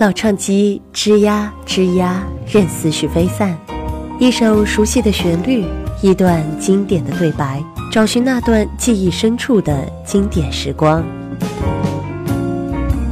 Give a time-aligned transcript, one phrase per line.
[0.00, 3.54] 老唱机吱呀吱呀，任思绪飞散。
[4.18, 5.62] 一首熟悉的旋律，
[6.00, 7.62] 一段经典的对白，
[7.92, 11.04] 找寻那段记忆深处的经典时光。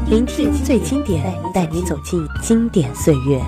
[0.08, 1.22] 聆听最经典，
[1.52, 3.38] 带你走进经典岁月。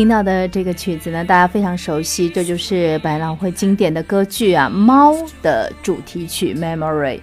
[0.00, 5.12] 听到的这个曲子呢，大家非常熟悉，这就是百老汇经典的歌剧啊《猫》
[5.42, 7.16] 的主题曲《Memory》。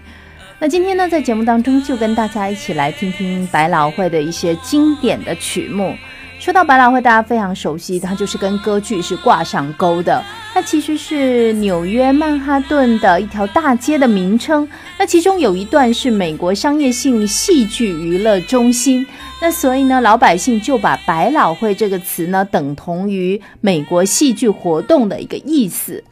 [0.59, 5.95] 那今天呢，在节目当中就跟大家一起来听听百老汇的一些经典的曲目。
[6.40, 10.24] 说到百老汇，大家非常熟悉，它就是跟歌剧是挂上钩的。
[10.54, 14.68] 它其实是纽约曼哈顿的一条大街的名称。
[14.98, 19.06] 那其中有一段是美国商业性戏剧娱乐中心。
[19.42, 26.04] 那所以呢，老百姓就把百老汇这个词呢，等同于美国戏剧活动的一个意思。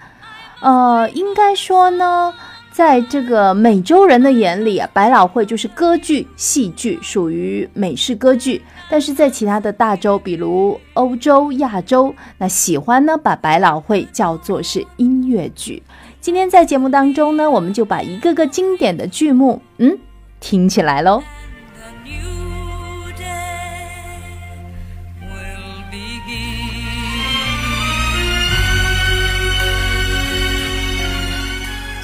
[0.60, 2.34] 呃，应该说呢。
[2.72, 8.62] 在这个美洲人的眼里啊，百老汇就是歌剧、戏剧，属于美式歌剧。
[8.90, 15.82] 但是在其他的大洲，比如欧洲、亚洲，那喜欢呢把百老汇叫做是音乐剧。
[16.22, 19.98] 今天在节目当中呢，我们就把一个个经典的剧目，嗯，
[20.40, 21.22] 听起来喽。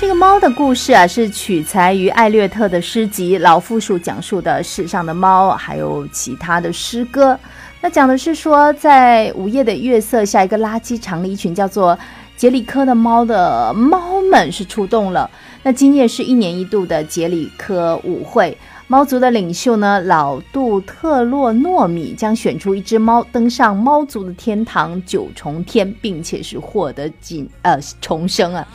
[0.02, 7.40] 这个猫的故事啊，是取材于艾略特的诗集《老夫鼠》，讲述的世上的猫，还有其他的诗歌。
[7.82, 11.96] 那讲的是说，在午夜的月色下，一个垃圾场里，一群叫做
[12.36, 15.30] 杰里科的猫的猫们是出动了。
[15.62, 18.58] 那今夜是一年一度的杰里科舞会，
[18.88, 28.68] 猫族的领袖呢，老杜特洛诺米将选出一只猫登上猫族的天堂九重天，并且是获得紧呃重生啊。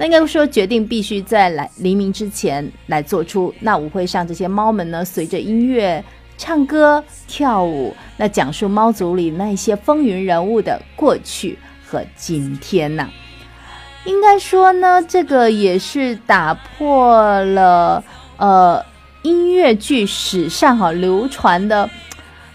[0.00, 3.54] 那应该说，决定必须在来黎明之前来做出。
[3.60, 6.02] 那舞会上这些猫们呢，随着音乐
[6.38, 13.10] 唱歌跳舞，那讲述猫族里那些风云人物的过去和今天呐。
[14.06, 18.02] 应该说呢，这个也是打破了
[18.38, 18.82] 呃
[19.20, 21.90] 音乐剧史上哈流传的。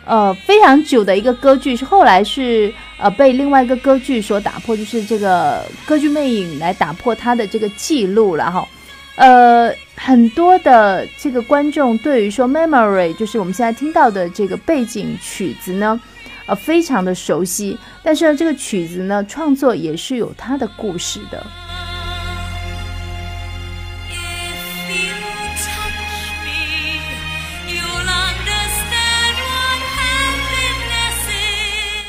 [0.06, 8.68] 呃，非常久的一个歌剧是后来是呃被另外一个歌剧所打破，就是这个歌剧魅影来打破它的这个记录了哈。
[9.16, 16.00] 呃，很多的这个观众对于说《Memory》就是我们现在听到的这个背景曲子呢，
[16.46, 17.78] 呃，非常的熟悉。
[18.04, 21.44] 但是呢，这个曲子呢，创作也是有它的故事的。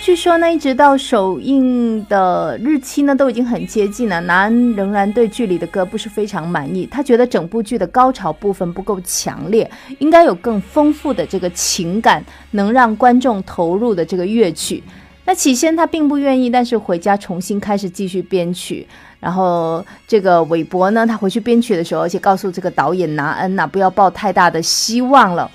[0.07, 4.21] 据说呢，一直到首映的日期呢，都已经很接近了。
[4.21, 9.69] 南安仍然对剧里的歌不是非常满意，他觉得整部剧的高潮部分不够强烈，
[9.99, 14.81] 应该有更丰富的这个情感，能让观众投入的这个乐曲。
[15.25, 18.87] 那起先他并不愿意，但是回家重新开始继续编曲。
[19.19, 25.51] 然后这个韦伯呢，他回去编曲的时候，而且告诉这个导演拿恩呐，不要抱太大的希望了。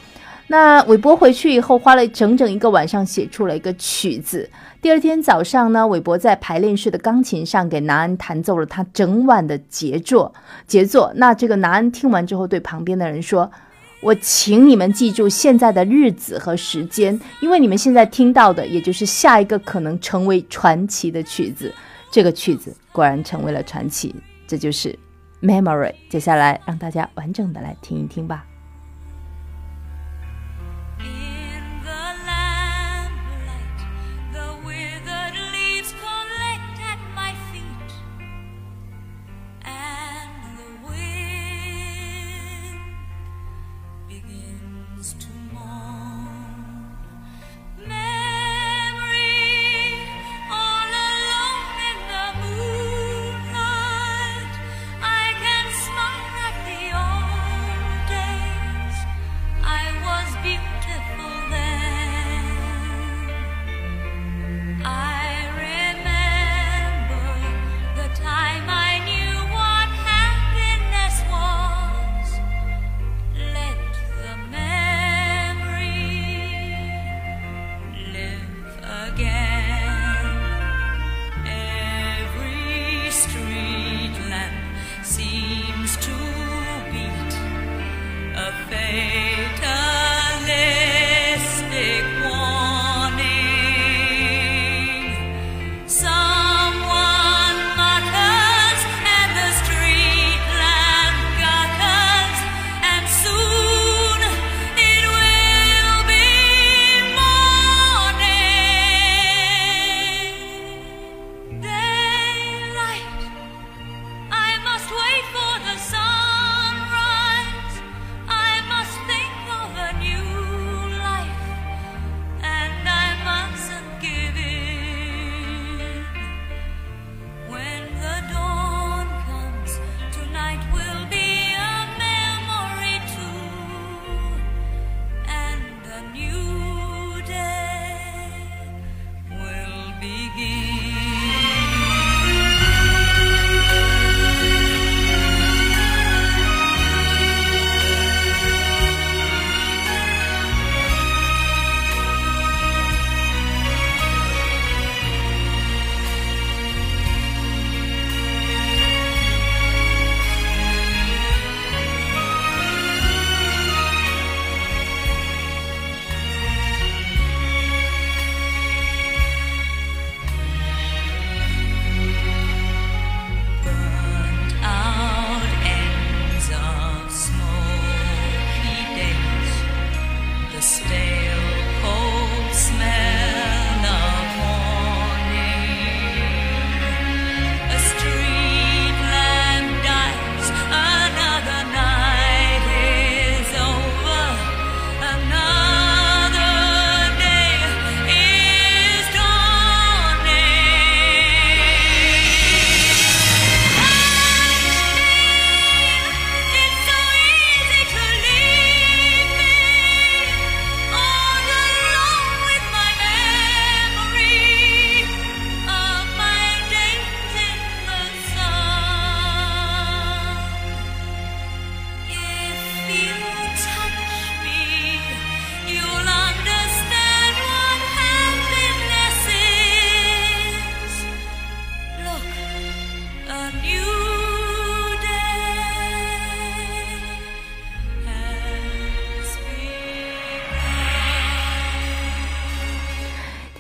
[0.52, 4.50] 那韦伯回去以后，花了整整一个晚上写出了一个曲子。
[4.82, 10.34] 第二天早上呢，韦伯在排练室的钢琴上给拿恩弹奏了他整晚的杰作。
[10.68, 11.10] 杰作。
[11.16, 13.50] 那这个拿恩听完之后，对旁边的人说
[14.04, 21.74] ：“我请你们记住现在的日子和时间，因为你们现在听到的，也就是下一个可能成为传奇的曲子。
[22.12, 24.14] 这个曲子果然成为了传奇，
[24.46, 24.90] 这就是
[25.42, 25.92] 《Memory》。
[26.10, 28.44] 接下来让大家完整的来听一听吧。”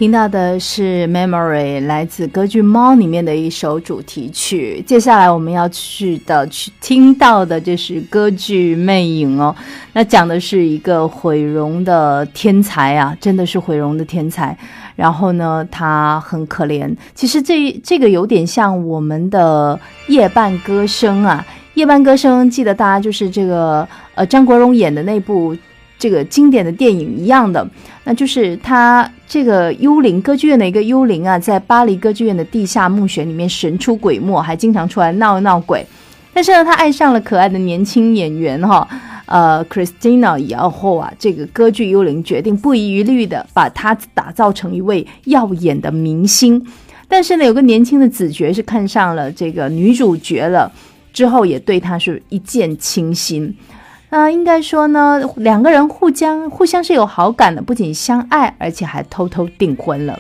[0.01, 4.84] 听到的是《Memory》，来自歌剧《猫》里面的一首主题曲。
[4.84, 9.55] 接下来我们要去的去听到的就是歌剧《魅影》哦。
[9.93, 14.58] 那讲的是一个毁容的天才啊，真的是毁容的天才。
[14.96, 16.91] 然后呢，他很可怜。
[17.13, 25.55] 其实这这个有点像我们的夜半歌声啊，夜半歌声，记得大家就是这个呃张国荣演的那部。
[26.01, 27.63] 这个经典的电影一样的，
[28.05, 35.86] 那就是他这个幽灵歌剧院的一个幽灵啊，在巴黎歌剧院的地下墓穴里面神出鬼没，还经常出来闹一闹鬼。
[36.34, 38.88] 但是呢，他爱上了可爱的年轻演员哈，
[39.27, 46.65] 呃，Christina 以后啊，这个歌剧幽灵决定不遗余力的把他打造成一位耀眼的明星。
[47.08, 50.72] 但是呢，有个年轻的子爵是看上了这个女主角了，
[51.13, 53.53] 之后也对她是一见倾心。
[54.12, 60.20] 那应该说呢，两个人互相互相是有好感的，不仅相爱，而且还偷偷订婚了。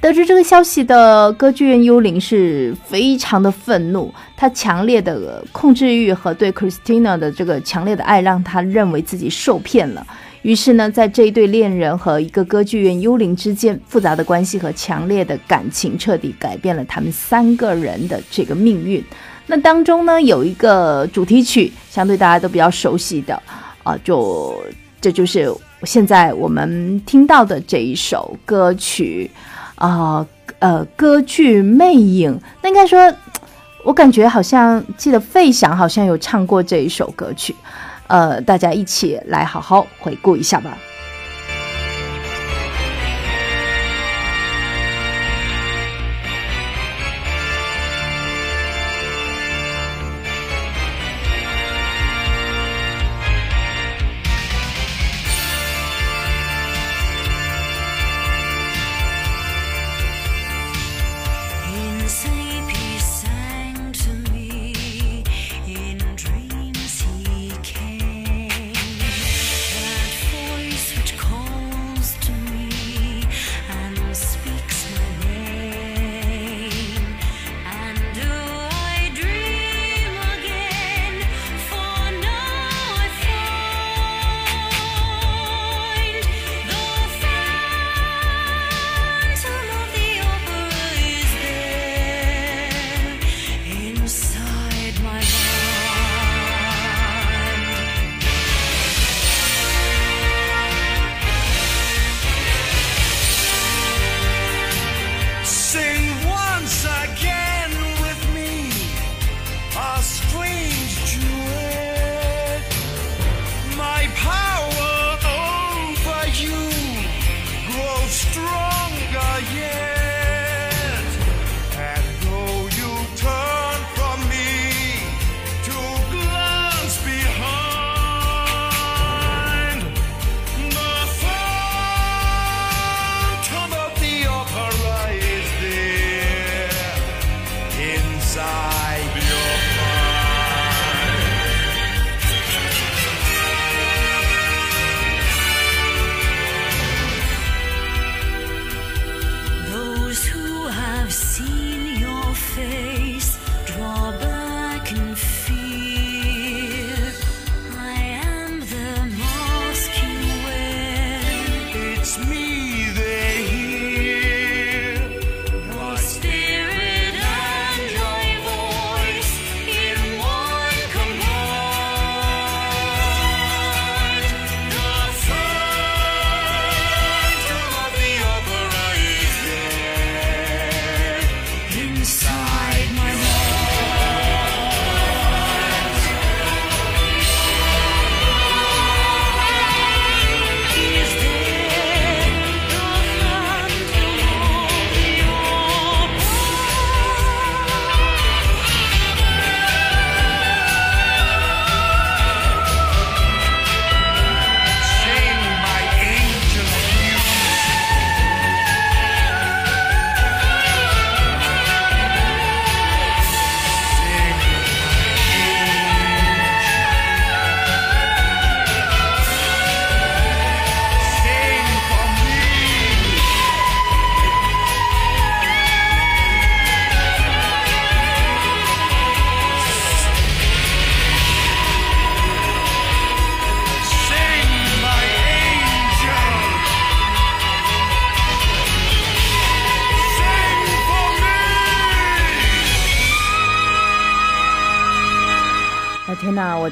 [0.00, 10.06] 得知这个消息的歌剧院幽灵是非常的愤怒，他强烈的控制欲和对 Christina 的这个强烈的爱，让他认为自己受骗了。
[10.42, 19.04] 于是呢，在这一对恋人和一个歌剧院幽灵之间复杂的关系和强烈的感情，彻底改变了他们三个人的这个命运。
[19.50, 23.42] 那当中呢，有一个主题曲，相对大家都比较熟悉的
[23.82, 24.54] 啊，就
[25.00, 25.50] 这就是
[25.84, 29.30] 现在我们听到的这一首歌曲
[29.76, 30.24] 啊，
[30.58, 32.30] 呃，歌剧《魅影》。
[32.60, 33.10] 那应该说，
[33.84, 37.54] 我感觉好像记得费翔好像有唱过这一首歌曲，
[38.06, 40.76] 呃，大家一起来好好回顾一下吧。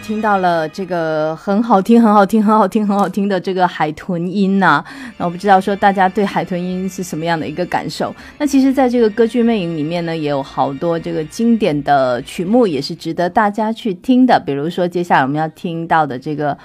[0.06, 4.84] 听到了这个很好听、很好听、很好听、很好听的这个海豚音呐。
[5.16, 8.14] 那我不知道说大家对海豚音是什么样的一个感受。
[8.38, 14.40] 那其实，在这个歌剧魅影里面呢，也有好多这个经典的曲目，也是值得大家去听的。
[14.46, 16.56] 比如说，接下来我们要听到的这个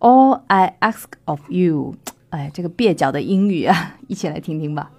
[0.00, 1.94] All I Ask of You，
[2.28, 4.90] 哎，这个蹩脚的英语啊， 一起来听听吧。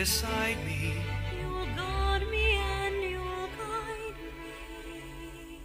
[0.00, 0.94] beside me.
[0.96, 1.02] Oh
[1.38, 5.60] you'll guard me and you'll guide me.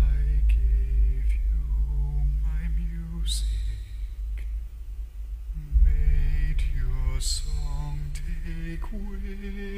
[0.00, 1.66] I gave you
[2.42, 4.46] my music,
[5.84, 9.77] made your song take wing.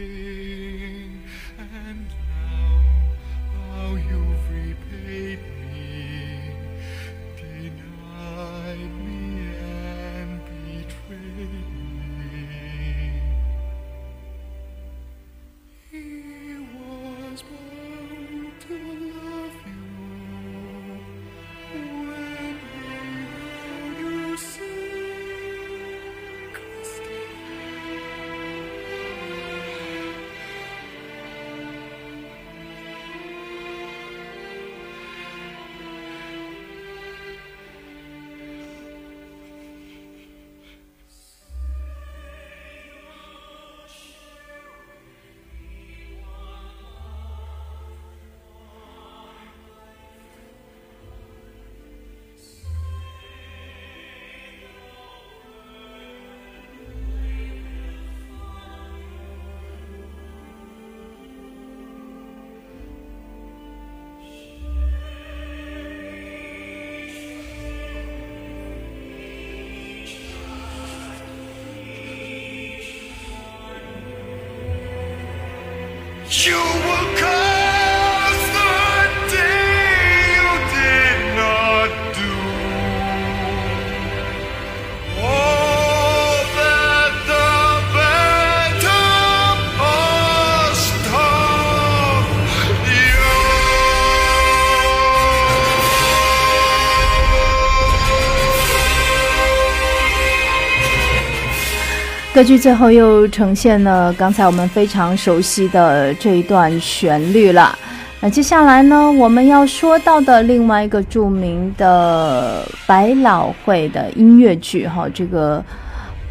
[102.41, 107.79] 歌剧最后又呈现了刚才我们非常熟悉的这一段旋律了。
[108.19, 115.63] 那接下来呢，我们要说到的另外一个著名的百老汇的音乐剧，哈，这个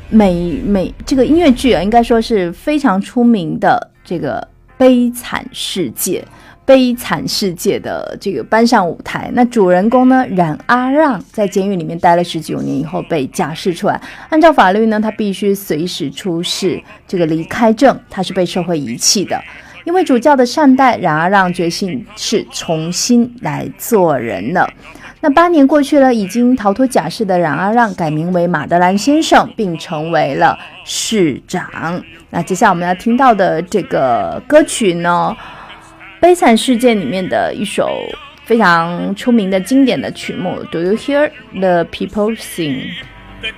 [0.09, 4.41] 美美这个音乐剧啊，应该说是非常出名的这个
[4.79, 6.21] 《悲惨世界》。
[6.69, 13.99] 悲惨世界的这个搬上舞台，那主人公呢冉阿让在监狱里面待了十九年以后被假释出来，
[14.29, 19.41] 按照法律呢，他必须随时出示这个离开证，他是被社会遗弃的。
[19.83, 24.71] 因为主教的善待，冉阿让决心是重新来做人了。
[25.21, 30.55] 那八年过去了，已经逃脱假释的冉阿让改名为马德兰先生，并成为了
[30.85, 31.67] 市长。
[32.29, 35.35] 那接下来我们要听到的这个歌曲呢？
[36.19, 38.01] 悲惨世界里面的一首
[38.43, 43.53] 非常出名的经典的曲目，Do you hear the people sing？can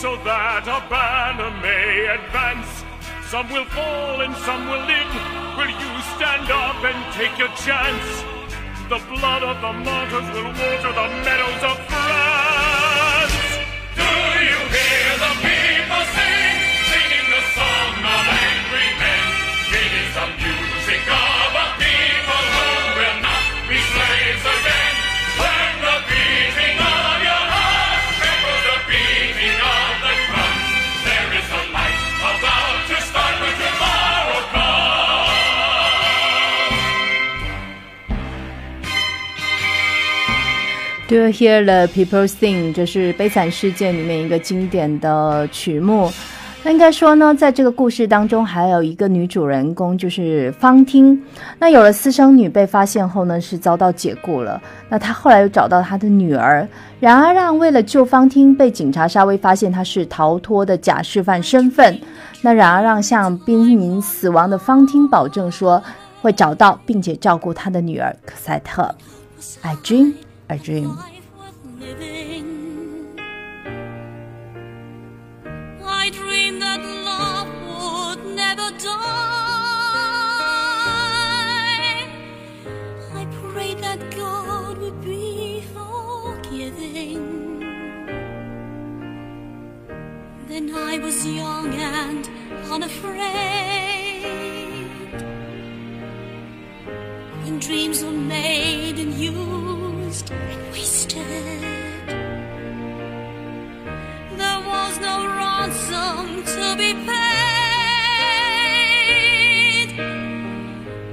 [0.00, 2.70] so that a banner may advance.
[3.30, 5.10] Some will fall and some will live.
[5.58, 8.06] Will you stand up and take your chance?
[8.86, 11.87] The blood of the martyrs will water the meadows of
[41.08, 42.70] Do you hear the people sing？
[42.74, 46.12] 这是《悲惨世界》里面一个经典的曲目。
[46.62, 51.18] 那应该说呢，在这个故事当中，还有一个女主人公就是方汀。
[51.58, 54.60] 那有了私生女被发现后呢，是遭到解雇了。
[54.90, 56.68] 那她后来又找到她的女儿，
[57.00, 61.98] 然而让为了救方汀，被警察稍微发现她是逃脱的假释犯身份。
[62.42, 65.82] 那然而让向濒临死亡的方汀保证说
[66.20, 68.94] 会找到并且照顾她的女儿克赛特。
[69.62, 70.12] I dream
[70.50, 70.98] a dream.
[75.84, 78.88] I dream that love would never die.
[83.14, 87.60] I pray that God would be forgiving.
[90.48, 92.28] Then I was young and
[92.72, 93.12] unafraid.
[97.42, 99.67] When dreams were made in you
[100.08, 101.22] and wasted.
[104.38, 107.28] There was no ransom to be paid.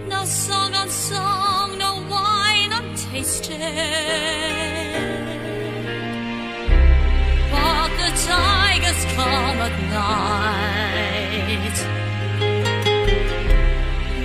[0.07, 3.59] No song unsung, no wine untasted.
[7.51, 11.77] But the tigers come at night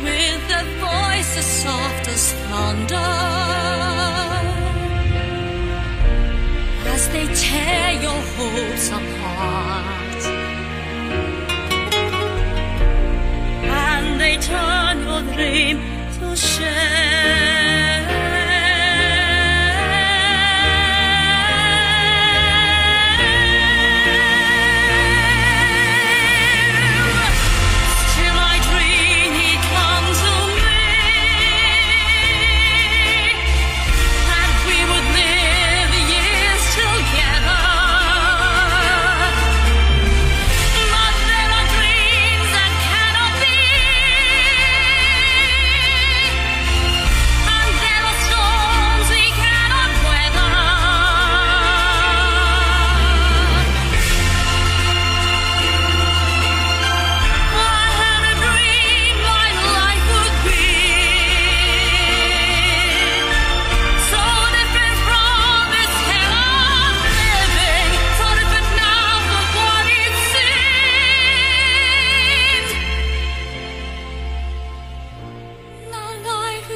[0.05, 3.20] with their voices soft as thunder
[7.01, 10.23] as they tear your hopes apart
[13.85, 15.79] and they turn your dream
[16.19, 17.50] to shame.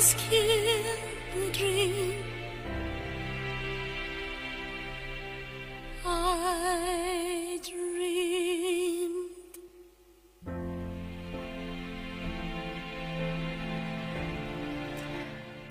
[0.04, 0.82] just kill
[1.34, 2.24] the dream.
[6.04, 7.23] I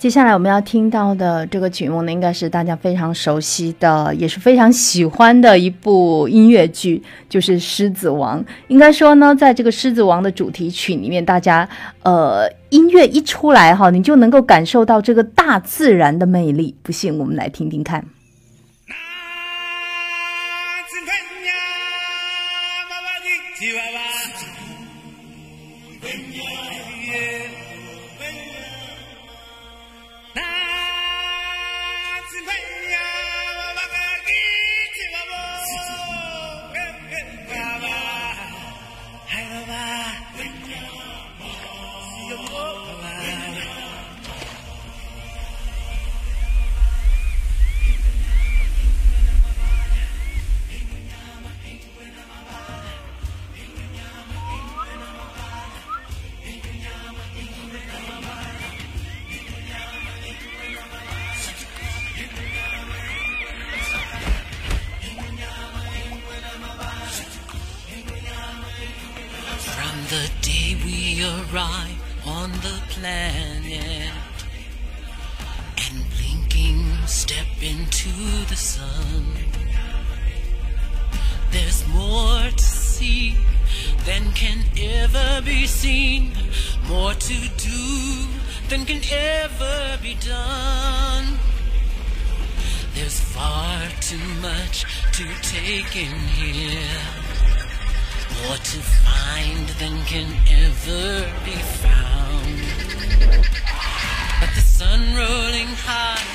[0.03, 8.37] 接下来我们要听到的这个曲目呢，应该是大家非常熟悉的，也是非常喜欢的一部音乐剧，就是《狮子王》。
[8.67, 11.65] 应该说呢，在这个《狮子王》的主题曲里面，大家
[12.01, 16.75] 呃音乐一出来哈，你就能够感受到这个大自然的魅力。
[16.83, 18.03] 不信，我们来听听看。
[94.13, 96.99] Too much to take in here.
[98.43, 100.29] More to find than can
[100.63, 102.57] ever be found.
[104.39, 106.27] But the sun rolling high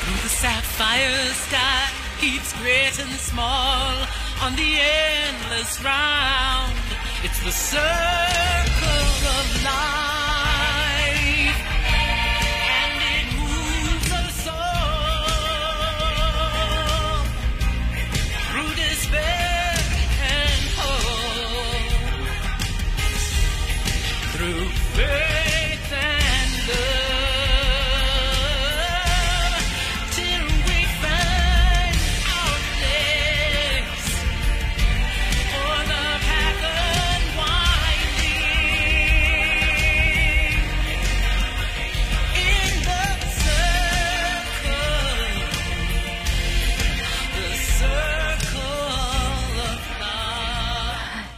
[0.00, 1.88] through the sapphire sky
[2.20, 3.92] keeps great and small
[4.42, 6.76] on the endless round.
[7.24, 7.78] It's the circle
[9.38, 10.11] of life.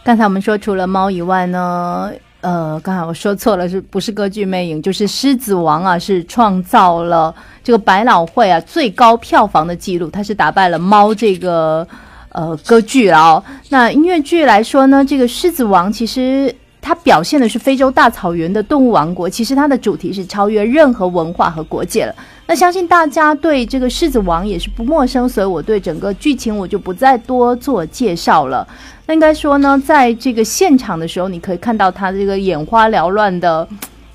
[0.05, 4.79] 刚才我们说，除了猫以外呢，呃，刚才我说错了，是不是歌剧魅影？
[4.79, 11.87] 就是《狮子王》啊，是创造了这个百老汇啊最高票房的记录，它是打败了《猫》这个
[12.29, 13.43] 呃歌剧了。
[13.69, 16.53] 那音乐剧来说呢，这个《狮子王》其实。
[16.87, 22.13] 它表现的是非洲大草原的动物王国，其实它的主题是超越任何文化和国界了。
[22.47, 28.67] 那相信大家对这个狮子王也是不陌生，所以我对整个剧情我就不再多做介绍了。
[29.07, 33.67] 那应该说呢，在这个现场的时候，你可以看到它这个眼花缭乱的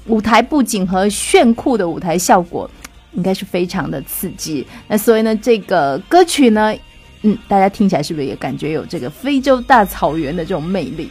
[0.06, 2.70] 舞台布景和炫酷的舞台效果，
[3.14, 4.64] 应该是非常的刺激。
[4.86, 6.72] 那所以呢，这个歌曲呢，
[7.22, 11.10] 嗯，大家听起来是不是也感觉有这个非洲大草原的这种魅力？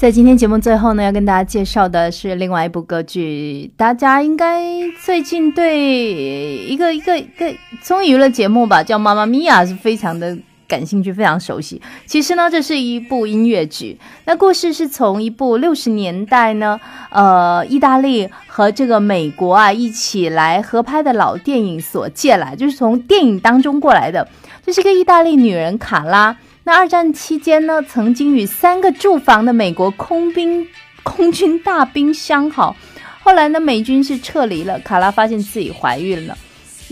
[0.00, 3.70] 在今天节目最后呢，要跟大家介绍的是另外一部歌剧。
[3.76, 4.62] 大家应该
[5.04, 10.34] 最近对一个一个一个综艺娱乐节目吧，叫《妈妈咪呀》是非常的
[10.66, 11.82] 感兴趣，非常熟悉。
[12.06, 13.98] 其实呢，这是一部音乐剧。
[14.24, 24.26] 那故事是从一部六十年代呢，呃，意大利和这个美国啊一起来合拍的老电影所借来，就是从电影当中过来的。
[24.64, 26.34] 这是一个意大利女人卡拉。
[26.62, 30.66] 那二战期间呢，曾经与三个驻防的美国空兵
[31.02, 32.76] 空军大兵相好，
[33.22, 36.36] 后来呢，美军是撤离了，卡拉发现自己怀孕了，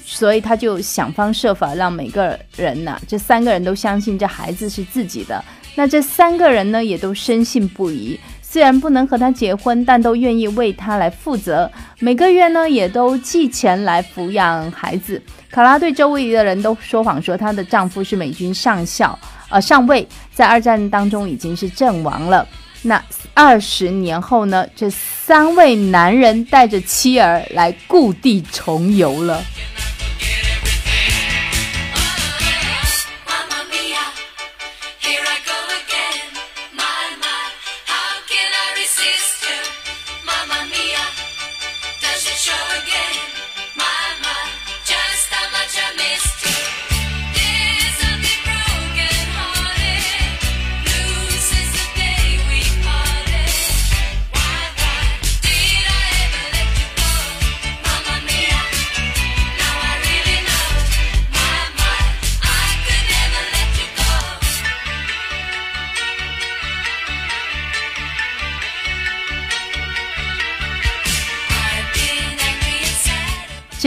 [0.05, 5.45] 所以他就想方设法让每个人呐，这三个人都相信这孩子是自己的。
[5.75, 15.23] 那这三个人呢，也都深信不疑，虽然不能和他结婚，但都愿意为他来负责，每个月呢，也都寄钱来抚养孩子。
[15.51, 19.17] 卡拉对周围的人都说谎，说她的丈夫是美军上校。
[19.49, 22.47] 呃，上尉在二战当中已经是阵亡了。
[22.83, 23.03] 那
[23.35, 24.65] 二十年后呢？
[24.77, 29.43] 这三位男人带着妻儿来故地重游了。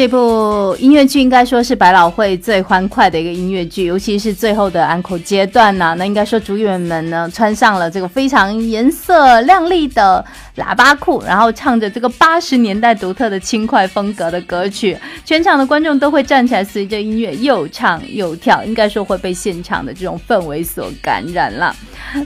[0.02, 5.94] 这部音乐剧应该说是百老汇最欢快的一个音乐剧，尤其是最后的安口阶段呢。
[5.96, 10.26] 那应该说主演们呢穿上了这个非常颜色亮丽的
[10.58, 21.76] 喇叭裤，然后唱着这个八十年代独特的轻快风格的歌曲，全场的观众都会站起来随着音乐又唱又跳，应该说会被现场的这种氛围所感染了。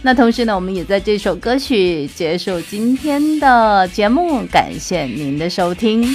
[0.01, 6.07] 那同时呢，我们也在这首歌曲结束今天的节目，感谢您的收听。